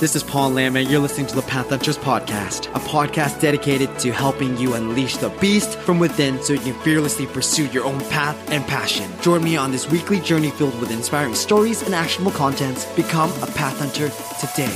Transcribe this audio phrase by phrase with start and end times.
[0.00, 3.98] This is Paul Lamb, and you're listening to the Path Hunters Podcast, a podcast dedicated
[3.98, 7.98] to helping you unleash the beast from within so you can fearlessly pursue your own
[8.02, 9.10] path and passion.
[9.22, 12.86] Join me on this weekly journey filled with inspiring stories and actionable contents.
[12.94, 14.08] Become a Path Hunter
[14.38, 14.72] today.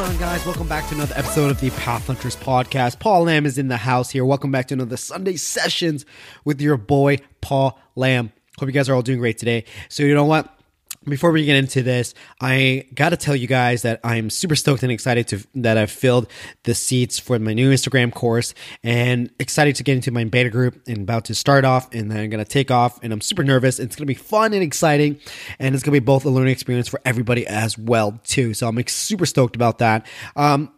[0.00, 0.46] Going on, guys?
[0.46, 3.00] Welcome back to another episode of the Path Hunters podcast.
[3.00, 4.24] Paul Lamb is in the house here.
[4.24, 6.06] Welcome back to another Sunday sessions
[6.42, 8.32] with your boy, Paul Lamb.
[8.58, 9.64] Hope you guys are all doing great today.
[9.90, 10.58] So, you know what?
[11.06, 14.82] Before we get into this, I got to tell you guys that I'm super stoked
[14.82, 16.30] and excited to that I've filled
[16.64, 18.52] the seats for my new Instagram course
[18.84, 22.18] and excited to get into my beta group and about to start off and then
[22.20, 23.78] I'm going to take off and I'm super nervous.
[23.78, 25.18] It's going to be fun and exciting
[25.58, 28.52] and it's going to be both a learning experience for everybody as well too.
[28.52, 30.06] So I'm super stoked about that.
[30.36, 30.70] Um,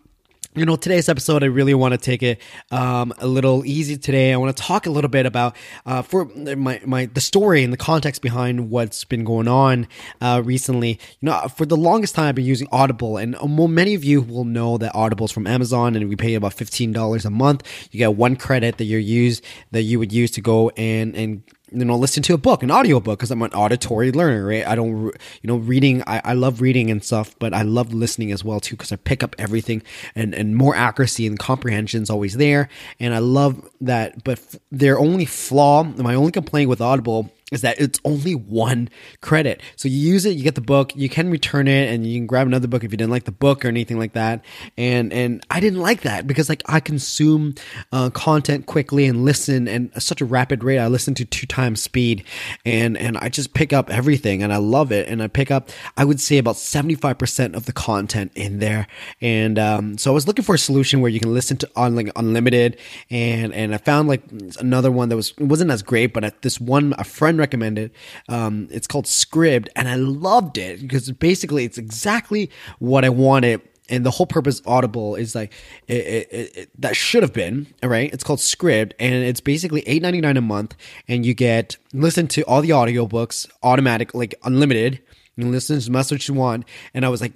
[0.55, 4.33] you know today's episode i really want to take it um, a little easy today.
[4.33, 5.57] I want to talk a little bit about
[5.87, 9.87] uh, for my, my the story and the context behind what's been going on
[10.21, 10.99] uh, recently.
[11.21, 14.21] You know for the longest time i've been using audible and um, many of you
[14.21, 17.89] will know that audible is from amazon and we pay about $15 a month.
[17.91, 21.43] You get one credit that you use that you would use to go and and
[21.73, 24.67] you know listen to a book an audio book because i'm an auditory learner right?
[24.67, 25.13] I don't you
[25.45, 28.77] know reading I, I love reading and stuff but i love listening as well too
[28.77, 29.83] because i pick up everything
[30.15, 32.69] and and more accuracy and comprehension is always there.
[33.01, 37.79] And i love that but their only flaw my only complaint with audible is that
[37.79, 38.89] it's only one
[39.21, 39.61] credit.
[39.77, 42.27] So you use it, you get the book, you can return it, and you can
[42.27, 44.45] grab another book if you didn't like the book or anything like that.
[44.77, 47.55] And and I didn't like that because like I consume
[47.93, 50.79] uh, content quickly and listen and at such a rapid rate.
[50.79, 52.25] I listen to two times speed,
[52.65, 55.09] and and I just pick up everything, and I love it.
[55.09, 58.59] And I pick up, I would say about seventy five percent of the content in
[58.59, 58.87] there.
[59.21, 61.95] And um, so I was looking for a solution where you can listen to on
[61.95, 62.79] like unlimited,
[63.11, 64.23] and and I found like
[64.59, 67.91] another one that was wasn't as great, but this one a friend recommended.
[68.29, 73.61] Um, it's called Scribd, and I loved it because basically it's exactly what I wanted.
[73.89, 75.53] And the whole purpose Audible is like
[75.87, 78.11] it, it, it, that should have been right.
[78.15, 80.77] It's called Scribd, and it's basically eight ninety nine a month,
[81.09, 85.01] and you get listen to all the audiobooks automatic, like unlimited.
[85.37, 86.67] You listen as much as you want.
[86.95, 87.33] And I was like,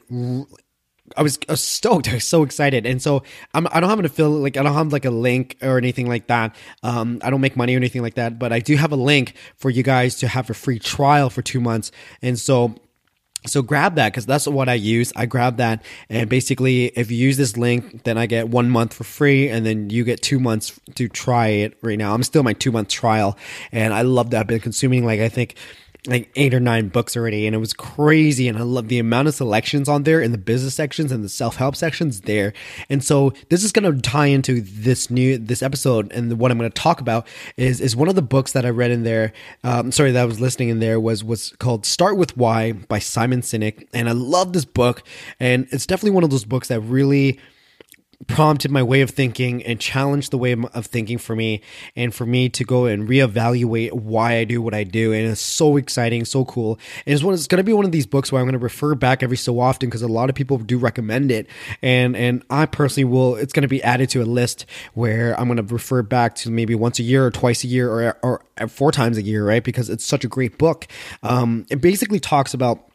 [1.17, 2.09] I was, was stoked.
[2.11, 3.22] I was so excited, and so
[3.55, 6.09] I'm, I don't have an affiliate, like I don't have like a link or anything
[6.09, 6.56] like that.
[6.83, 9.34] Um, I don't make money or anything like that, but I do have a link
[9.56, 11.91] for you guys to have a free trial for two months,
[12.22, 12.75] and so.
[13.45, 15.12] So grab that because that's what I use.
[15.15, 18.93] I grab that, and basically, if you use this link, then I get one month
[18.93, 21.78] for free, and then you get two months to try it.
[21.81, 23.39] Right now, I'm still my two month trial,
[23.71, 24.41] and I love that.
[24.41, 25.55] I've been consuming like I think
[26.06, 29.28] like eight or nine books already and it was crazy and i love the amount
[29.28, 32.53] of selections on there in the business sections and the self-help sections there.
[32.89, 36.59] And so this is going to tie into this new this episode and what i'm
[36.59, 39.33] going to talk about is is one of the books that i read in there
[39.65, 42.99] um, sorry that i was listening in there was was called start with why by
[42.99, 45.03] simon sinek and i love this book
[45.41, 47.39] and it's definitely one of those books that really
[48.27, 51.60] prompted my way of thinking and challenged the way of thinking for me
[51.94, 55.12] and for me to go and reevaluate why I do what I do.
[55.12, 56.78] And it's so exciting so cool.
[57.04, 58.59] And it's one it's going to be one of these books where I'm going to
[58.59, 61.47] refer back every so often because a lot of people do recommend it.
[61.82, 65.47] And and I personally will it's going to be added to a list where I'm
[65.47, 68.69] going to refer back to maybe once a year or twice a year or or
[68.69, 69.62] four times a year right?
[69.62, 70.87] Because it's such a great book.
[71.22, 72.91] Um it basically talks about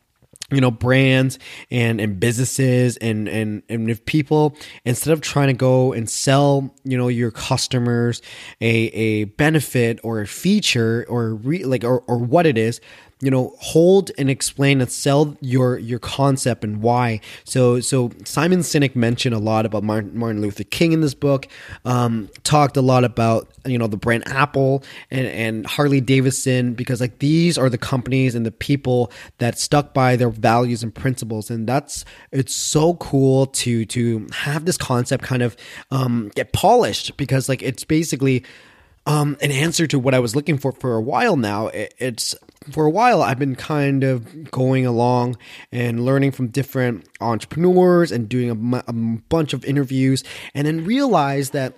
[0.52, 1.40] you know brands
[1.70, 6.74] and and businesses and and and if people instead of trying to go and sell
[6.84, 8.22] you know your customers
[8.60, 12.82] a a benefit or a feature or re, like or, or what it is
[13.22, 18.60] you know hold and explain and sell your your concept and why so so simon
[18.60, 21.48] sinek mentioned a lot about martin, luther king in this book
[21.86, 27.00] um, talked a lot about you know the brand apple and and harley davidson because
[27.00, 31.50] like these are the companies and the people that stuck by their values and principles
[31.50, 35.56] and that's it's so cool to to have this concept kind of
[35.92, 38.44] um, get polished because like it's basically
[39.06, 41.68] um, an answer to what I was looking for for a while now.
[41.74, 42.36] It's
[42.70, 45.38] for a while I've been kind of going along
[45.72, 50.24] and learning from different entrepreneurs and doing a, a bunch of interviews,
[50.54, 51.74] and then realized that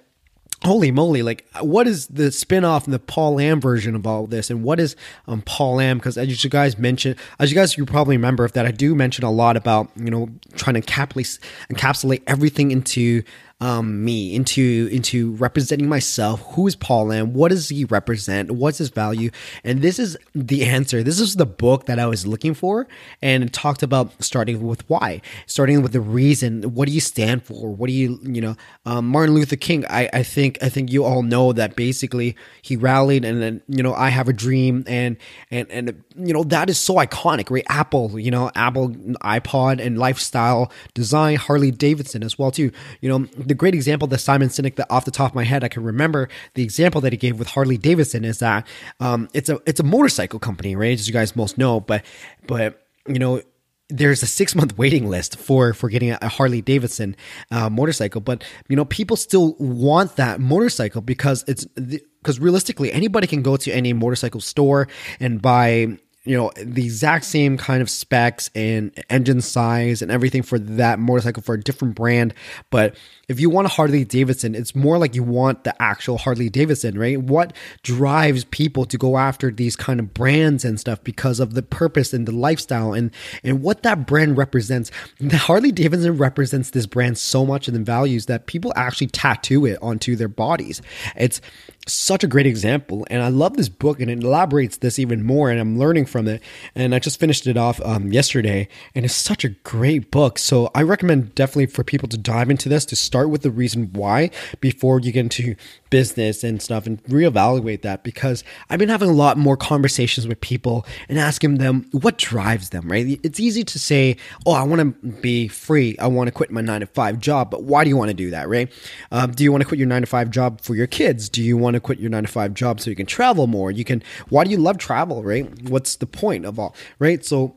[0.64, 4.50] holy moly like what is the spin-off and the paul lamb version of all this
[4.50, 4.96] and what is
[5.28, 8.66] um, paul lamb because as you guys mentioned as you guys you probably remember that
[8.66, 11.38] i do mention a lot about you know trying to encapsulate,
[11.70, 13.22] encapsulate everything into
[13.62, 16.42] um, me, into into representing myself.
[16.54, 17.34] Who is Paul Lam?
[17.34, 18.52] What does he represent?
[18.52, 19.30] What's his value?
[19.64, 21.02] And this is the answer.
[21.02, 22.88] This is the book that I was looking for,
[23.22, 26.74] and talked about starting with why, starting with the reason.
[26.74, 27.70] What do you stand for?
[27.70, 28.56] What do you you know?
[28.86, 29.86] Um, Martin Luther King.
[29.90, 33.82] I I think I think you all know that basically he rallied, and then you
[33.82, 35.16] know I have a dream, and
[35.52, 37.66] and and you know that is so iconic, right?
[37.70, 42.72] Apple, you know Apple iPod and lifestyle design, Harley Davidson as well too.
[43.00, 45.64] You know the great example that Simon Sinek that off the top of my head
[45.64, 48.68] I can remember the example that he gave with Harley Davidson is that
[49.00, 50.98] um, it's a it's a motorcycle company, right?
[50.98, 52.04] As you guys most know, but
[52.48, 53.42] but you know
[53.90, 57.16] there's a six month waiting list for for getting a Harley Davidson
[57.52, 63.28] uh, motorcycle, but you know people still want that motorcycle because it's because realistically anybody
[63.28, 64.88] can go to any motorcycle store
[65.20, 70.42] and buy you know the exact same kind of specs and engine size and everything
[70.42, 72.34] for that motorcycle for a different brand.
[72.70, 72.96] But
[73.28, 76.98] if you want a Harley Davidson it's more like you want the actual Harley Davidson
[76.98, 77.22] right?
[77.22, 81.64] What drives people to go after these kind of brands and stuff because of the
[81.64, 83.12] purpose and the lifestyle and
[83.44, 84.92] and what that brand represents.
[85.20, 89.66] The Harley Davidson represents this brand so much and the values that people actually tattoo
[89.66, 90.82] it onto their bodies.
[91.16, 91.42] It's
[91.86, 95.50] such a great example and i love this book and it elaborates this even more
[95.50, 96.42] and i'm learning from it
[96.76, 100.70] and i just finished it off um, yesterday and it's such a great book so
[100.74, 104.30] i recommend definitely for people to dive into this to start with the reason why
[104.62, 105.56] before you get into
[105.94, 110.42] business and stuff and reevaluate that because I've been having a lot more conversations with
[110.42, 113.20] people and asking them what drives them, right?
[113.22, 115.96] It's easy to say, oh, I want to be free.
[116.00, 117.52] I want to quit my nine to five job.
[117.52, 118.72] But why do you want to do that, right?
[119.12, 121.30] Um, do you want to quit your nine to five job for your kids?
[121.30, 123.72] Do you want to quit your nine to five job so you can travel more?
[123.72, 125.48] You can, why do you love travel, right?
[125.64, 127.24] What's the point of all, right?
[127.26, 127.56] So,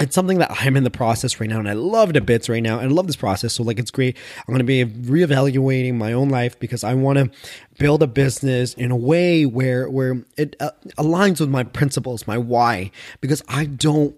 [0.00, 2.62] it's something that I'm in the process right now, and I love a bits right
[2.62, 3.54] now, and I love this process.
[3.54, 4.16] So, like, it's great.
[4.38, 7.30] I'm going to be reevaluating my own life because I want to
[7.78, 12.38] build a business in a way where where it uh, aligns with my principles, my
[12.38, 12.90] why.
[13.20, 14.16] Because I don't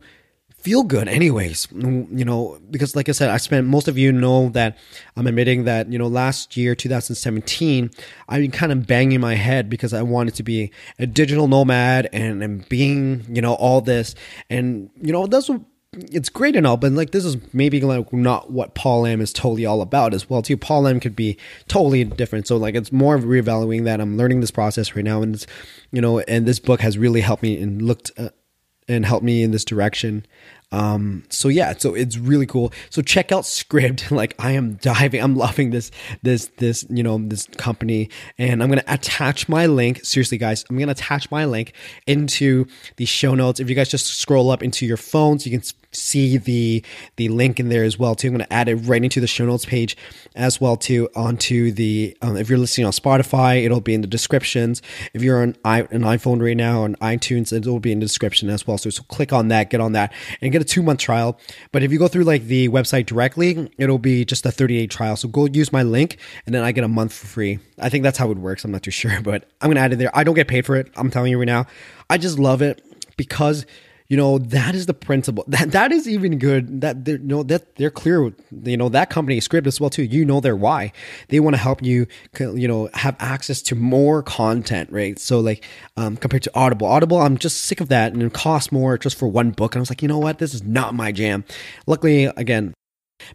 [0.64, 4.48] feel good anyways you know because like i said i spent most of you know
[4.48, 4.78] that
[5.14, 7.90] i'm admitting that you know last year 2017
[8.30, 12.08] i've been kind of banging my head because i wanted to be a digital nomad
[12.14, 14.14] and, and being you know all this
[14.48, 15.60] and you know that's what
[15.96, 19.32] it's great and all, but like this is maybe like not what Paul Lam is
[19.32, 20.56] totally all about as well too.
[20.56, 21.38] Paul Lam could be
[21.68, 22.46] totally different.
[22.46, 24.00] So like it's more of reevaluating that.
[24.00, 25.46] I'm learning this process right now, and it's
[25.92, 28.30] you know, and this book has really helped me and looked uh,
[28.88, 30.26] and helped me in this direction.
[30.72, 32.72] Um, so yeah, so it's really cool.
[32.90, 34.10] So check out Scribd.
[34.14, 35.90] Like I am diving, I'm loving this,
[36.22, 40.04] this, this, you know, this company, and I'm gonna attach my link.
[40.04, 41.72] Seriously, guys, I'm gonna attach my link
[42.06, 42.66] into
[42.96, 43.58] the show notes.
[43.58, 45.62] If you guys just scroll up into your phones, you can
[45.94, 46.84] see the
[47.16, 48.28] the link in there as well too.
[48.28, 49.96] I'm going to add it right into the show notes page
[50.34, 54.06] as well too onto the um, if you're listening on Spotify, it'll be in the
[54.06, 54.82] descriptions.
[55.12, 58.50] If you're on I, an iPhone right now on iTunes, it'll be in the description
[58.50, 58.78] as well.
[58.78, 61.38] So, so click on that, get on that, and get a two month trial.
[61.72, 65.16] But if you go through like the website directly, it'll be just a 38 trial.
[65.16, 67.58] So go use my link, and then I get a month for free.
[67.78, 68.64] I think that's how it works.
[68.64, 70.16] I'm not too sure, but I'm going to add it there.
[70.16, 70.90] I don't get paid for it.
[70.96, 71.66] I'm telling you right now.
[72.10, 72.82] I just love it
[73.16, 73.66] because
[74.08, 75.44] you know that is the principle.
[75.54, 78.32] That that is even good that they're you know that they're clear
[78.64, 80.02] you know that company Scribd as well too.
[80.02, 80.92] You know their why.
[81.28, 82.06] They want to help you
[82.38, 85.18] you know have access to more content right?
[85.18, 85.64] So like
[85.96, 86.86] um, compared to audible.
[86.86, 89.74] Audible i'm just sick of that and it costs more just for one book.
[89.74, 90.38] And i was like you know what?
[90.38, 91.44] This is not my jam.
[91.86, 92.74] Luckily again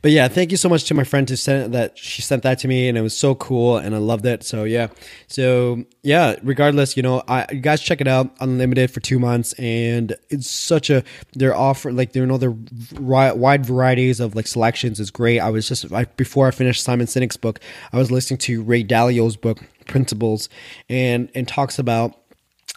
[0.02, 1.98] but yeah, thank you so much to my friend who sent that.
[1.98, 4.44] She sent that to me, and it was so cool, and I loved it.
[4.44, 4.88] So yeah,
[5.28, 6.36] so yeah.
[6.44, 10.50] Regardless, you know, I you guys check it out, unlimited for two months, and it's
[10.50, 12.56] such a they're offer like there know their
[13.00, 15.40] wide varieties of like selections is great.
[15.40, 17.60] I was just I, before I finished Simon Sinek's book,
[17.92, 20.50] I was listening to Ray Dalio's book Principles,
[20.88, 22.16] and and talks about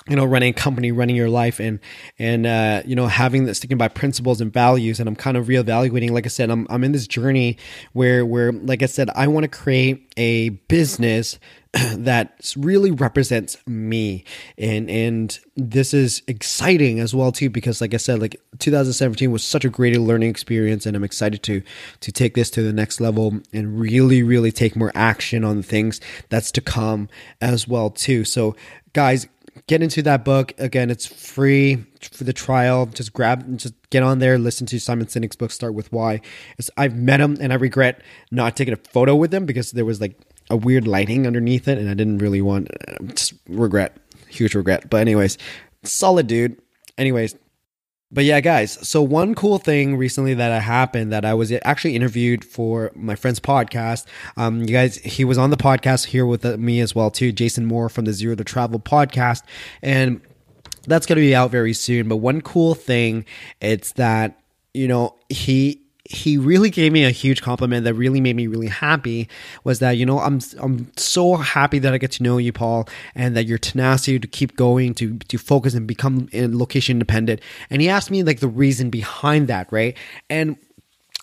[0.08, 1.78] you know running a company running your life and
[2.18, 4.99] and uh, you know having that sticking by principles and values.
[4.99, 7.58] And i'm kind of reevaluating like i said i'm, I'm in this journey
[7.92, 11.38] where where like i said i want to create a business
[11.94, 14.25] that really represents me.
[14.58, 19.42] And and this is exciting as well too because like i said like 2017 was
[19.42, 21.62] such a great learning experience and i'm excited to
[22.00, 26.00] to take this to the next level and really really take more action on things
[26.28, 27.08] that's to come
[27.40, 28.25] as well too.
[28.25, 28.54] So
[28.92, 29.26] guys
[29.66, 30.52] get into that book.
[30.59, 32.87] Again it's free for the trial.
[32.87, 36.21] Just grab just get on there listen to simon sinek's book start with why.
[36.59, 39.85] It's, i've met him and i regret not taking a photo with him because there
[39.85, 40.18] was like
[40.50, 43.97] a weird lighting underneath it and i didn't really want uh, just regret
[44.32, 44.90] huge regret.
[44.90, 45.38] But anyways
[45.85, 46.61] solid dude.
[46.99, 47.37] Anyways
[48.12, 48.78] but yeah, guys.
[48.87, 53.40] So one cool thing recently that happened that I was actually interviewed for my friend's
[53.40, 54.07] podcast.
[54.37, 57.33] Um, you guys, he was on the podcast here with uh, me as well too,
[57.33, 59.42] Jason Moore from the Zero to Travel podcast,
[59.81, 60.21] and
[60.87, 62.09] that's going to be out very soon.
[62.09, 63.25] But one cool thing,
[63.61, 64.38] it's that
[64.75, 65.81] you know he
[66.12, 69.28] he really gave me a huge compliment that really made me really happy
[69.64, 72.87] was that you know I'm I'm so happy that I get to know you Paul
[73.14, 77.40] and that your tenacity to keep going to to focus and become location independent.
[77.71, 79.97] And he asked me like the reason behind that right?
[80.28, 80.59] And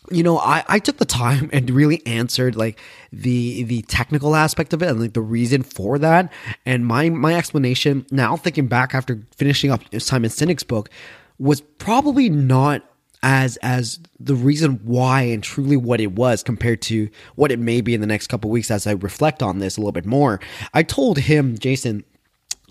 [0.09, 2.79] you know I, I took the time and really answered like
[3.11, 6.33] the the technical aspect of it and like the reason for that.
[6.65, 10.89] And my my explanation now thinking back after finishing up simon sinek's book
[11.37, 12.83] was probably not
[13.21, 17.81] as as the reason why and truly what it was compared to what it may
[17.81, 20.39] be in the next couple weeks as I reflect on this a little bit more.
[20.73, 22.03] I told him, Jason,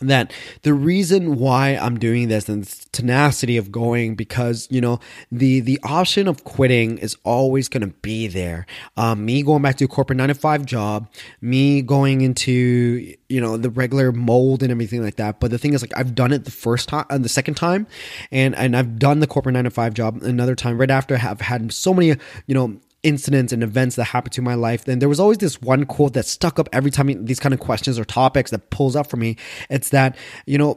[0.01, 5.01] that the reason why I'm doing this and tenacity of going because you know
[5.31, 8.67] the the option of quitting is always going to be there.
[8.97, 11.09] Um, me going back to a corporate nine to five job,
[11.41, 15.41] me going into you know the regular mold and everything like that.
[15.41, 17.55] But the thing is, like I've done it the first time and uh, the second
[17.55, 17.87] time,
[18.31, 21.17] and and I've done the corporate nine to five job another time right after.
[21.17, 22.09] I've had so many
[22.47, 22.79] you know
[23.09, 26.13] incidents and events that happened to my life, then there was always this one quote
[26.13, 29.17] that stuck up every time these kind of questions or topics that pulls up for
[29.17, 29.37] me.
[29.71, 30.77] It's that, you know,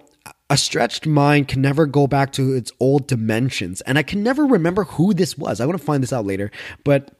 [0.50, 3.82] a stretched mind can never go back to its old dimensions.
[3.82, 5.60] And I can never remember who this was.
[5.60, 6.52] I want to find this out later.
[6.86, 7.12] But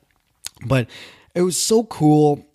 [0.66, 0.90] but
[1.36, 2.46] it was so cool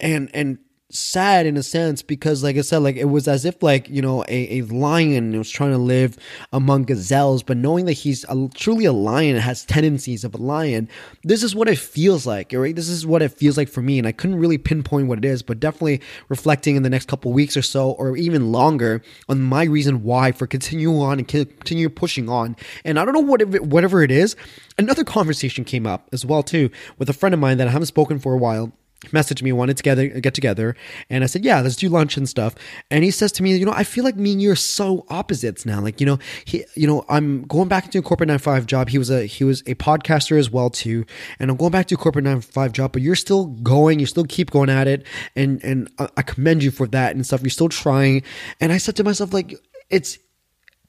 [0.00, 0.58] and and
[0.94, 4.00] sad in a sense because like i said like it was as if like you
[4.00, 6.16] know a, a lion was trying to live
[6.52, 10.38] among gazelles but knowing that he's a, truly a lion and has tendencies of a
[10.38, 10.88] lion
[11.24, 12.76] this is what it feels like right?
[12.76, 15.24] This is what it feels like for me and i couldn't really pinpoint what it
[15.24, 19.40] is but definitely reflecting in the next couple weeks or so or even longer on
[19.40, 22.56] my reason why for continuing on and continue pushing on.
[22.84, 24.36] And i don't know what it, whatever it is
[24.78, 27.86] another conversation came up as well too with a friend of mine that i haven't
[27.86, 28.72] spoken for a while
[29.06, 30.74] messaged me, wanted to get, get together.
[31.10, 32.54] And I said, yeah, let's do lunch and stuff.
[32.90, 35.04] And he says to me, you know, I feel like me and you are so
[35.08, 35.80] opposites now.
[35.80, 38.88] Like, you know, he, you know, I'm going back into a corporate nine five job.
[38.88, 41.04] He was a, he was a podcaster as well too.
[41.38, 44.06] And I'm going back to a corporate nine five job, but you're still going, you
[44.06, 45.06] still keep going at it.
[45.36, 47.42] And, and I commend you for that and stuff.
[47.42, 48.22] You're still trying.
[48.60, 49.54] And I said to myself, like,
[49.90, 50.18] it's,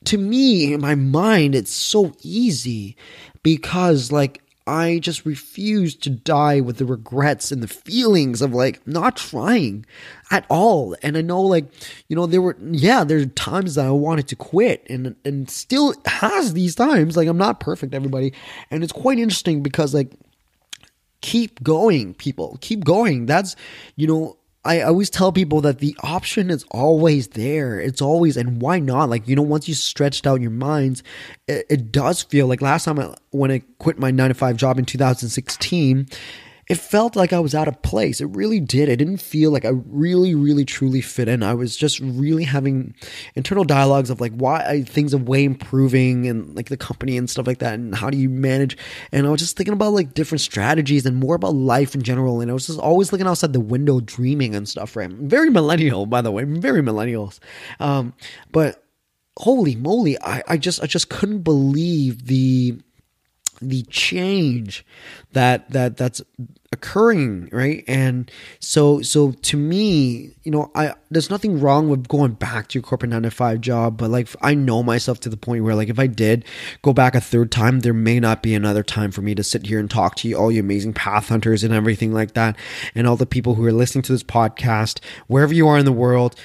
[0.06, 2.96] to me, in my mind, it's so easy
[3.44, 8.86] because like I just refuse to die with the regrets and the feelings of like
[8.88, 9.86] not trying
[10.32, 10.96] at all.
[11.04, 11.66] And I know like,
[12.08, 15.94] you know, there were yeah, there's times that I wanted to quit and and still
[16.06, 17.16] has these times.
[17.16, 18.34] Like I'm not perfect, everybody.
[18.72, 20.12] And it's quite interesting because like
[21.22, 22.58] keep going, people.
[22.62, 23.28] Keep going.
[23.28, 23.56] That's
[23.96, 27.80] you know, I always tell people that the option is always there.
[27.80, 29.10] It's always, and why not?
[29.10, 31.04] Like, you know, once you stretched out your minds,
[31.48, 34.58] it, it does feel like last time I, when I quit my nine to five
[34.58, 36.08] job in 2016,
[36.68, 38.20] it felt like I was out of place.
[38.20, 38.90] It really did.
[38.90, 41.44] It didn't feel like I really, really, truly fit in.
[41.44, 42.96] I was just really having
[43.36, 47.46] internal dialogues of like why things are way improving and like the company and stuff
[47.46, 48.78] like that, and how do you manage.
[49.12, 52.42] And I was just thinking about like different strategies and more about life in general.
[52.42, 54.96] And I was just always looking outside the window, dreaming and stuff.
[54.96, 57.40] Right, very millennial, by the way, very millennials.
[57.80, 58.14] Um,
[58.52, 58.84] but
[59.38, 62.80] holy moly, I, I just I just couldn't believe the
[63.62, 64.86] the change
[65.34, 66.22] that that that's
[66.72, 67.84] occurring right?
[67.88, 72.80] And so so to me you know i there's nothing wrong with going back to
[72.80, 75.76] your corporate 9 to 5 job but like i know myself to the point where
[75.76, 76.46] like if i did
[76.84, 79.66] go back a third time there may not be another time for me to sit
[79.66, 82.56] here and talk to you all you amazing path hunters and everything like that
[82.94, 85.92] and all the people who are listening to this podcast wherever you are in the
[85.92, 86.36] world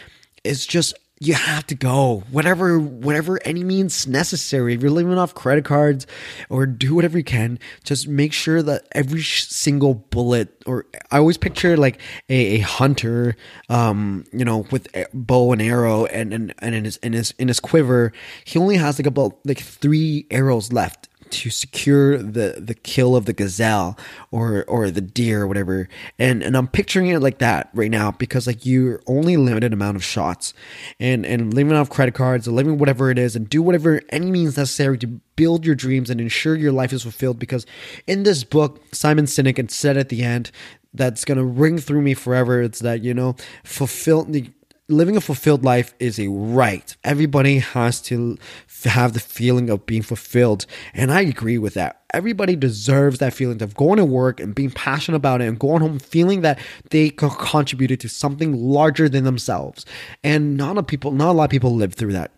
[0.42, 2.22] it's just you have to go.
[2.30, 4.72] Whatever whatever any means necessary.
[4.74, 6.06] If you're living off credit cards
[6.48, 11.36] or do whatever you can just make sure that every single bullet or i always
[11.36, 12.00] picture like
[12.30, 13.36] a, a hunter
[13.68, 17.48] um you know with bow and arrow and and, and in his in his in
[17.48, 18.12] his quiver.
[18.44, 23.26] He only has like about like three arrows left to secure the the kill of
[23.26, 23.98] the gazelle
[24.30, 25.88] or or the deer or whatever.
[26.18, 29.96] And and i'm picturing it like that right now because like you're only limited amount
[29.96, 30.54] of shots.
[30.98, 34.30] And and living off credit cards or living whatever it is and do whatever any
[34.30, 35.06] means necessary to
[35.36, 37.64] build your dreams and ensure your life is fulfilled because
[38.06, 40.50] in this book simon sinek said at the end
[40.94, 42.62] that's going to ring through me forever.
[42.62, 44.50] It's that you know fulfill the
[44.90, 46.96] living a fulfilled life is a right.
[47.04, 48.36] Everybody has to
[48.84, 50.66] have the feeling of being fulfilled.
[50.94, 52.02] And I agree with that.
[52.12, 55.80] Everybody deserves that feeling of going to work and being passionate about it and going
[55.80, 56.58] home feeling that
[56.90, 59.86] they contributed to something larger than themselves.
[60.24, 62.32] And not a people, not a lot of people live through that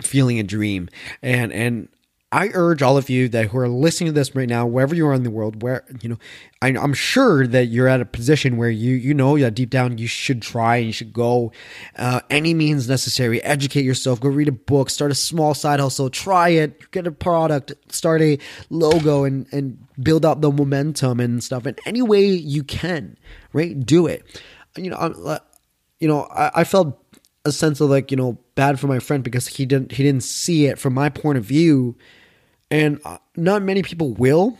[0.00, 0.88] feeling a dream.
[1.22, 1.88] And, and,
[2.32, 5.06] I urge all of you that who are listening to this right now, wherever you
[5.06, 6.18] are in the world, where you know,
[6.62, 9.98] I, am sure that you're at a position where you you know that deep down
[9.98, 11.52] you should try, and you should go
[11.96, 16.08] uh, any means necessary, educate yourself, go read a book, start a small side hustle,
[16.08, 18.38] try it, get a product, start a
[18.70, 21.66] logo, and and build up the momentum and stuff.
[21.66, 23.18] In any way you can,
[23.52, 23.78] right?
[23.78, 24.40] Do it.
[24.74, 25.38] You know, I'm,
[26.00, 26.98] you know, I, I felt
[27.44, 30.22] a sense of like you know bad for my friend because he didn't he didn't
[30.22, 31.94] see it from my point of view
[32.72, 34.58] and uh, not many people will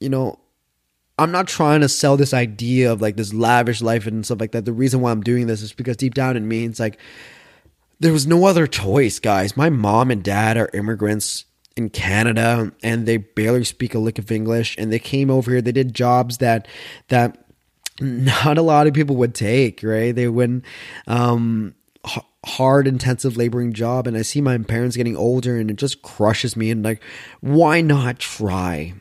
[0.00, 0.38] you know.
[1.20, 4.52] I'm not trying to sell this idea of like this lavish life and stuff like
[4.52, 4.64] that.
[4.64, 6.98] The reason why i'm doing this is because deep down in me it's like
[7.98, 9.56] there was no other choice guys.
[9.56, 11.44] My mom and dad are immigrants
[11.76, 15.60] in canada and they barely speak a lick of english and they came over here.
[15.60, 16.68] They did jobs that
[17.08, 17.44] that
[18.00, 20.14] not a lot of people would take right?
[20.14, 20.64] They wouldn't
[21.08, 21.74] um
[22.46, 26.56] hard intensive laboring job and i see my parents getting older and it just crushes
[26.56, 27.02] me and like
[27.40, 28.94] why not try?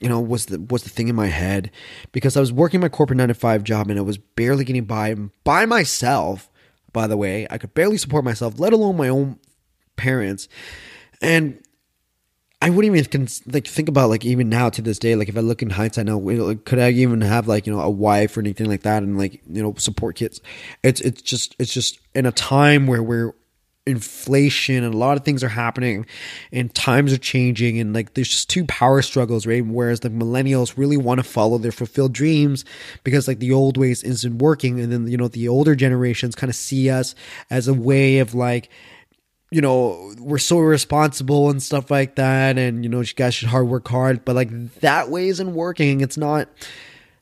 [0.00, 1.70] You know was the was the thing in my head.
[2.12, 4.84] Because i was working my corporate 9 to 5 job and i was barely getting
[4.84, 6.50] by by myself
[6.92, 7.46] by the way.
[7.50, 9.38] I could barely support myself let alone my own
[9.96, 10.48] parents.
[11.20, 11.60] And
[12.62, 15.40] I wouldn't even like think about like even now to this day like if I
[15.40, 18.40] look in hindsight now like, could I even have like you know a wife or
[18.40, 20.40] anything like that and like you know support kids?
[20.82, 23.34] It's it's just it's just in a time where we're
[23.86, 26.04] inflation and a lot of things are happening
[26.50, 29.64] and times are changing and like there's just two power struggles right?
[29.64, 32.64] Whereas the millennials really want to follow their fulfilled dreams
[33.04, 36.50] because like the old ways isn't working and then you know the older generations kind
[36.50, 37.14] of see us
[37.48, 38.70] as a way of like
[39.50, 42.58] you know, we're so responsible and stuff like that.
[42.58, 44.24] And, you know, you guys should hard work hard.
[44.24, 46.00] But like that way isn't working.
[46.00, 46.48] It's not.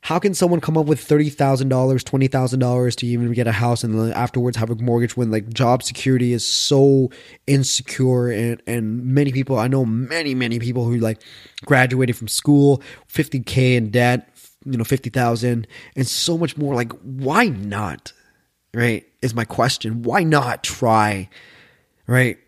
[0.01, 3.47] How can someone come up with thirty thousand dollars, twenty thousand dollars to even get
[3.47, 7.11] a house, and then afterwards have a mortgage when like job security is so
[7.47, 11.23] insecure, and and many people I know many many people who like
[11.65, 14.29] graduated from school, fifty k in debt,
[14.67, 15.67] you know, fifty thousand,
[15.97, 16.75] and so much more.
[16.75, 18.13] Like, why not?
[18.75, 19.07] Right?
[19.23, 20.03] Is my question.
[20.03, 21.31] Why not try?
[22.07, 22.39] Right?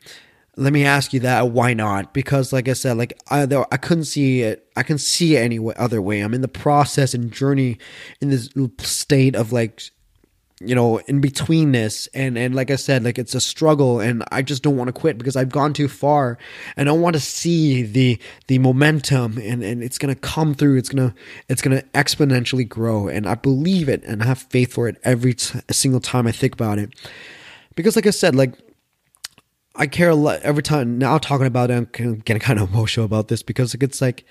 [0.59, 1.51] Let me ask you that.
[1.51, 2.15] Why not?
[2.15, 4.67] Because, like I said, like I, I couldn't see it.
[4.75, 6.21] I can see it any other way.
[6.21, 7.79] I'm in the process and journey
[8.21, 8.49] in this
[8.79, 9.83] state of like,
[10.61, 14.41] you know, in betweenness, and and like I said, like it's a struggle, and I
[14.41, 16.39] just don't want to quit because I've gone too far,
[16.75, 20.79] and I want to see the the momentum, and and it's gonna come through.
[20.79, 21.15] It's gonna
[21.51, 25.35] it's gonna exponentially grow, and I believe it, and I have faith for it every
[25.35, 26.95] t- single time I think about it,
[27.75, 28.55] because like I said, like
[29.77, 31.75] I care a lot every time now talking about it.
[31.75, 34.25] I'm getting kind of emotional about this because it's like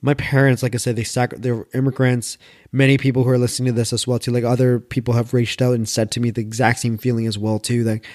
[0.00, 2.36] my parents, like I said, they sac- they're immigrants.
[2.72, 5.62] Many people who are listening to this as well too, like other people have reached
[5.62, 7.84] out and said to me the exact same feeling as well too.
[7.84, 8.06] Like,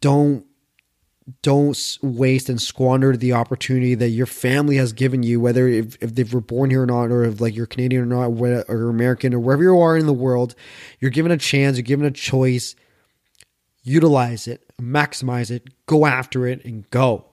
[0.00, 0.46] don't
[1.42, 6.14] don't waste and squander the opportunity that your family has given you, whether if, if
[6.14, 9.32] they were born here or not, or if like you're Canadian or not, or American
[9.32, 10.54] or wherever you are in the world,
[10.98, 12.74] you're given a chance, you're given a choice
[13.82, 17.26] utilize it, maximize it, go after it, and go.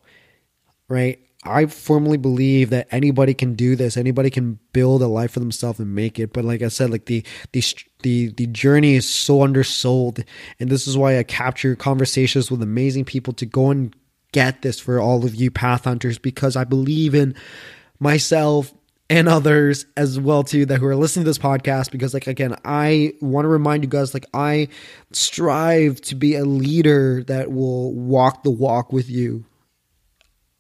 [0.88, 1.20] Right?
[1.44, 3.96] I firmly believe that anybody can do this.
[3.96, 6.34] Anybody can build a life for themselves and make it.
[6.34, 7.64] But like I said, like the the
[8.02, 10.24] the the journey is so undersold,
[10.60, 13.96] and this is why I capture conversations with amazing people to go and
[14.32, 17.36] get this for all of you path hunters because I believe in
[18.00, 18.74] myself
[19.10, 22.56] and others as well too that who are listening to this podcast because like again
[22.64, 24.68] i want to remind you guys like i
[25.12, 29.46] strive to be a leader that will walk the walk with you.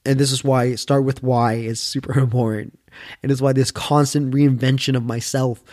[0.05, 2.79] And this is why start with why is super important.
[3.21, 5.63] And it's why this constant reinvention of myself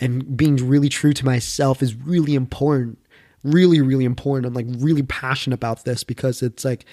[0.00, 2.98] and being really true to myself is really important
[3.44, 6.84] really really important i'm like really passionate about this because it's like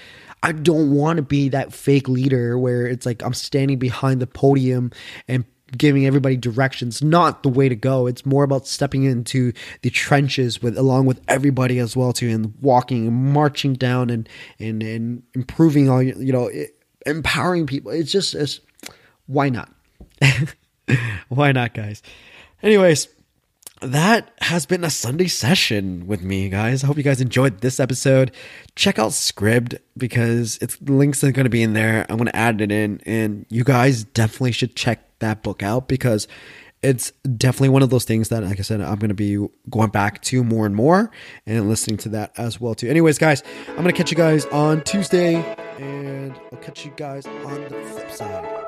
[0.44, 4.28] i don't want to be that fake leader where it's like i'm standing behind the
[4.28, 4.92] podium
[5.28, 5.46] and
[5.78, 7.02] giving everybody directions.
[7.02, 8.08] Not the way to go.
[8.08, 12.54] It's more about stepping into the trenches with along with everybody as well too and
[12.62, 14.28] walking and marching down and
[14.60, 16.50] and and improving all you know
[17.06, 17.92] empowering people.
[17.92, 18.60] It's just it's
[19.28, 19.72] why not?
[21.30, 22.04] Why not guys?
[22.62, 23.08] Anyways
[23.86, 26.84] that has been a Sunday session with me, guys.
[26.84, 28.32] I hope you guys enjoyed this episode.
[28.76, 32.06] Check out Scribd because its links are going to be in there.
[32.10, 35.88] I'm going to add it in, and you guys definitely should check that book out
[35.88, 36.28] because
[36.82, 39.90] it's definitely one of those things that, like I said, I'm going to be going
[39.90, 41.10] back to more and more
[41.46, 42.90] and listening to that as well too.
[42.90, 45.36] Anyways, guys, I'm going to catch you guys on Tuesday,
[45.80, 48.65] and I'll catch you guys on the flip side.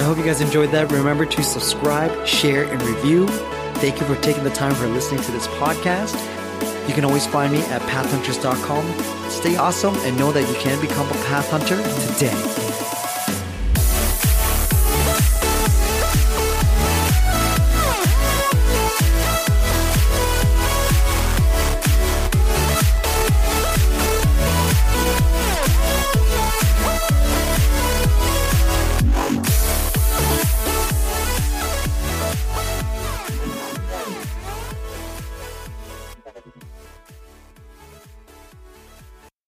[0.00, 0.90] I hope you guys enjoyed that.
[0.90, 3.26] Remember to subscribe, share, and review.
[3.80, 6.16] Thank you for taking the time for listening to this podcast.
[6.88, 9.30] You can always find me at pathhunters.com.
[9.30, 11.76] Stay awesome and know that you can become a path hunter
[12.14, 12.99] today.